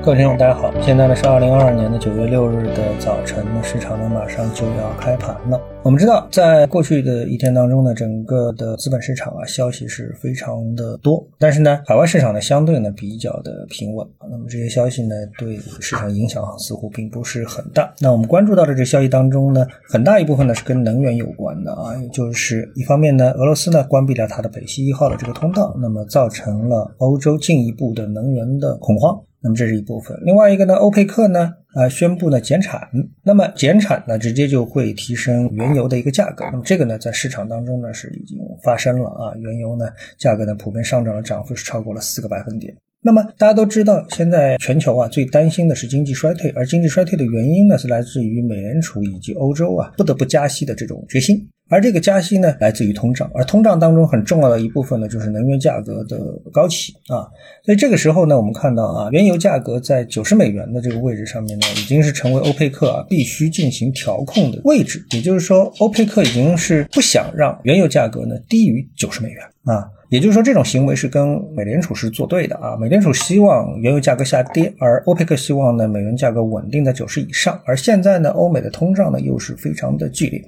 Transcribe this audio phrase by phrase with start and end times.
[0.00, 5.60] 各位听众，大家好，现在呢是二零二二年的九月六日的早晨，那市场呢马上就要开盘了。
[5.84, 14.06] 我们知道，在过去的一天当中呢，整个的资本市场啊消息是非常的多，但是呢，海外市场呢相对呢比较的平稳。
[14.28, 17.90] 那么这些消息呢对市场影响似乎并不是很大。
[18.00, 29.18] 那我们关注到的这消息当中呢，很大一部分呢是跟能源有关的啊，也就是一方面呢，俄罗斯呢关闭了它的北溪一号的这个通道，那么造成了欧洲进一步的能源的恐慌。
[29.40, 32.88] 那么这是一部分，另外一个呢，欧佩克呢，啊，宣布呢减产，
[33.22, 39.86] 那么减产呢，直接就会提升原油的一个价格，那么这个呢，在市场当中呢是已经发生了啊，原油呢
[40.16, 42.74] 价格呢普遍上涨了，涨幅是超过了四个百分点。
[43.00, 51.48] 那么大家都知道，现在全球啊最担心的是经济衰退，而经济衰退的原因呢是来自于美联储以及欧洲啊不得不加息的这种决心。
[51.68, 56.18] 而这个加息呢，来自于通胀，而通胀当中很重要的一部分呢，就是能源价格的
[56.52, 57.28] 高企啊。
[57.64, 65.04] 所以这个时候呢，我们看到啊，原油价格在九十美元的这个位置上面呢，已经是成为欧佩克啊必须进行调控的位置。
[65.10, 69.90] 也就是说，欧佩克已经是不想让原油价格呢低于九十美元啊。
[70.10, 72.74] 也就是说，这种行为是跟美联储是作对的啊。
[72.80, 77.60] 美联储希望原油价格下跌，而欧佩克希望呢美元价格稳定在九十以上。
[77.66, 80.42] 而现在呢，欧美的通胀呢又是非常的剧烈，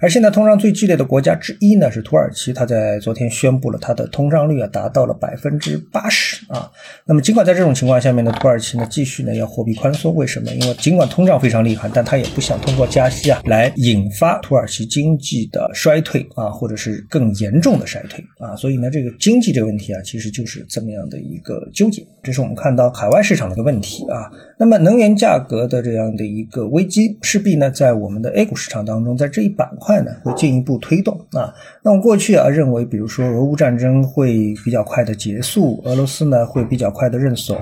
[0.00, 6.70] 而现在通胀最剧烈的国家之一呢是土耳其，它在昨天宣布了它的通胀率啊达到了百分之八十啊。
[7.04, 10.50] 那么尽管在这种情况下面呢，土耳其呢继续呢要货币宽松，为什么？
[10.52, 18.56] 因为尽管通胀非常厉害，但它也不想通过加息啊来引发土耳其经济的衰退啊，或者是更严重的衰退啊。
[18.62, 19.02] 所以呢这。
[19.02, 24.30] 个经济这个问题啊，其实就是这么样的一个纠结，这是我们看到海外市场的一个问题啊。
[24.56, 31.52] 那么能源价格的这样的一个危机，势必呢在我们的 A 股市场当中，在这一板块呢会进一步推动啊。
[31.82, 37.56] 那我们过去啊认为，比如说俄乌战争会比较快的结束，俄罗斯呢会比较快的认怂，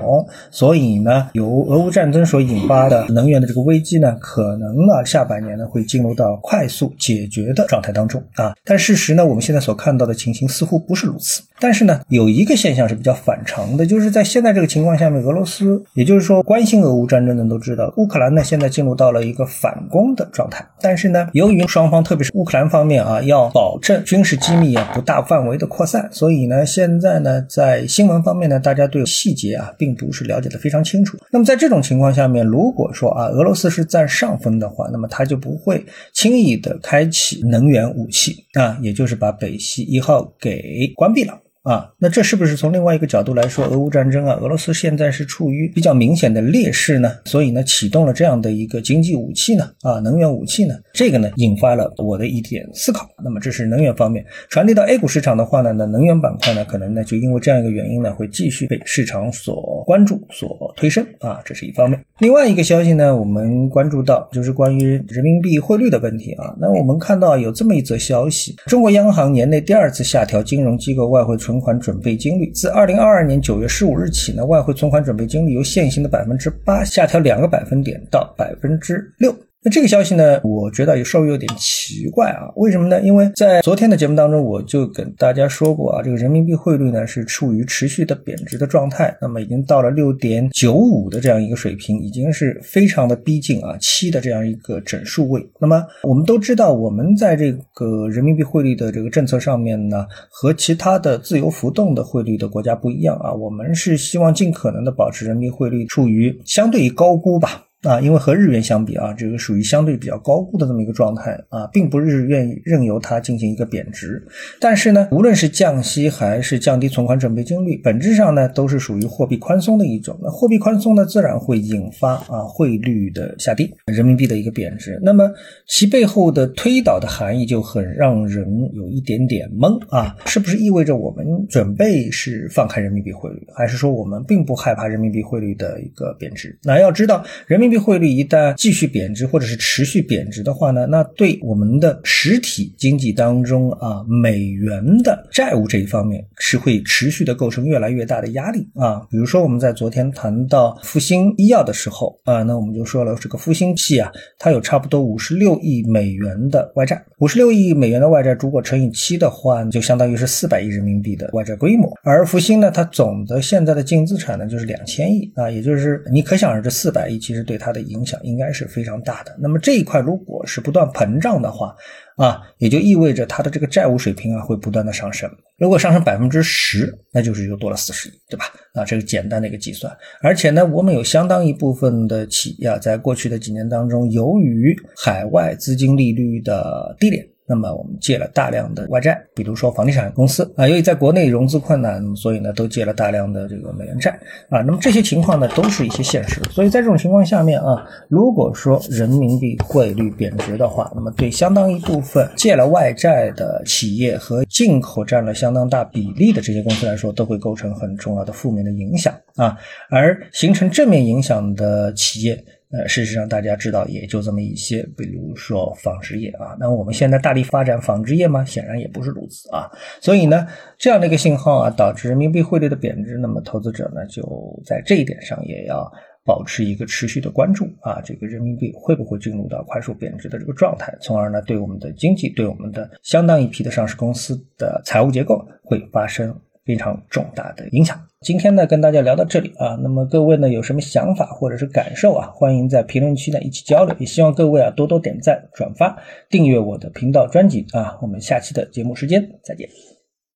[0.51, 8.53] 所以呢由俄乌战争所引发的能源的这个危机呢，可能呢下半年呢会进入到快速解决的状态当中啊。
[8.63, 11.41] 但事实呢，我们现在所看到的情形似乎不是如此。
[11.59, 20.61] 但是呢，有一个现象是比较反常的，就是在现在在这个情况下面，俄罗斯，也就是说关心俄乌战争的都知道，乌克兰呢现在进入到了一个反攻的状态。
[20.81, 31.17] 但是呢，由于双方，特别是乌克兰方面啊，要保证军事机密啊不大范围的扩散，所以呢，现在呢在新闻方面呢，大家对细节啊并不是了解的非常清楚。
[31.31, 35.81] 那么在这种情况下面，如果说啊俄罗斯是占上风的话，那么他就不会
[36.11, 41.39] 轻易的开启能源武器啊，也就是把北溪一号给关闭了。
[41.63, 47.11] 啊，那这是不是从另外一个角度来说，俄乌战争啊，俄罗斯现在是处于比较明显的劣势呢？
[47.25, 49.69] 所以呢，启动了这样的一个经济武器呢？
[49.83, 50.73] 啊，能源武器呢？
[50.91, 53.07] 这个呢，引发了我的一点思考。
[53.23, 62.03] 那么这是能源方面传递到 A 股市场的话呢，那能源板块呢，可能呢就因为这样一个原因呢，会继续被市场所关注、所推升啊，这是一方面。
[62.17, 66.55] 另外一个消息呢，我们关注到就是关于人民币汇率的问题啊。
[66.59, 71.50] 那我们看到有这么一则消息：中国央行年内第二次下调金融机构外汇存。
[71.51, 79.35] 存款准备金率自二零二二年九月十五日起呢，外汇存款准备金率由现行的百分之八下调两个百分点到百分之六。
[79.63, 82.99] 那这个消息呢，我觉得也稍微有点奇怪啊，为什么呢？
[83.01, 95.47] 因为在昨天的节目当中，我就跟大家说过啊，这个人民币汇率呢是处于持续的贬值的状态，那么已经到了六点九五的这样一个水平，已经是非常的逼近啊七的这样一个整数位。
[95.59, 107.65] 那么我们都知道，我们在这个人民币汇率的这个政策上面呢，和其他的自由浮动的汇率的国家不一样啊，我们是希望尽可能的保持人民币汇率处于相对于高估吧。
[107.83, 114.23] 啊，因为和日元相比啊，这个属于相对比较高估的这么一个状态啊，并不是愿意任由它进行一个贬值。
[114.59, 120.15] 但是呢，无论是降息还是降低存款准备金率，本质上呢都是属于货币宽松的一种。
[120.21, 124.99] 那货币宽松呢，自然会引发啊汇率的下跌，人民币的一个贬值。
[125.01, 125.27] 那么
[125.67, 136.55] 其背后的推导的含义就很让人有一点点懵啊，是不是意味着我们准备是放开人民币汇率，还是说我们并不害怕人民币汇率的一个贬值？
[136.63, 137.70] 那要知道人民。
[137.71, 149.07] 币汇率一旦继续贬值或者是持续贬值的话呢，那对我们的实体经济当中啊，美元的债务这一方面是会持续的构成越来越大的压力啊。
[149.09, 161.89] 比如说我们在昨天谈到复星医药的时候啊，那我们就说了这个复星系啊，它有差不多五十六亿美元的外债，五十六亿美元的外债如果乘以七的话，就相当于是四百亿人民币的外债规模。
[162.03, 167.60] 而复星呢，它总的现在的净资产呢就是两千亿啊，也就是你可想而知，四百亿其实对。
[167.61, 169.37] 它的影响应该是非常大的。
[169.39, 171.75] 那么这一块如果是不断膨胀的话，
[172.17, 175.29] 啊，也就意味着它的这个债务水平啊会不断的上升。
[175.57, 178.45] 如果上升百分之十，那就是又多了四十亿，对吧？
[178.73, 179.95] 啊，这个简单的一个计算。
[180.21, 187.23] 而且呢，我们有相当一部分的企业啊，在过去的几年当中，由于海外资金利率的低点。
[187.51, 194.17] 那么我们借了大量的外债，比如说房地产公司啊，由于在国内融资困难，所以呢都借了大量的这个美元债
[194.47, 194.61] 啊。
[194.61, 196.39] 那么这些情况呢都是一些现实。
[196.49, 209.57] 所以在这种情况下面啊，如果说人民币汇率贬值的话，那么对相当一部分借了外债的企业和进口占了相当大比例的这些公司来说，都会构成很重要的负面的影响啊。
[209.89, 212.41] 而形成正面影响的企业。
[212.71, 216.55] 呃，事实上，大家知道也就这么一些，比如说纺织业啊。
[216.59, 218.45] 那我们现在大力发展纺织业吗？
[218.45, 219.69] 显然也不是如此啊。
[219.99, 220.47] 所以呢，
[220.77, 223.17] 这样的一个信号啊，导致人民币汇率的贬值。
[223.17, 224.23] 那么，投资者呢，就
[224.65, 225.91] 在这一点上也要
[226.23, 227.99] 保持一个持续的关注啊。
[228.05, 236.33] 这个人民币会不会进入到快速贬值的这个状态，从而呢，对我们的经济，对我们的相当一批的上市公司的财务结构会发生。
[236.65, 237.99] 非常重大的影响。
[238.21, 243.95] 今天呢，跟大家聊到这里啊，那么各位呢有什么想法或者是感受啊，欢迎在评论区呢一起交流。
[243.99, 245.97] 也希望各位啊多多点赞、转发、
[246.29, 247.97] 订阅我的频道专辑啊。
[248.01, 249.67] 我们下期的节目时间再见。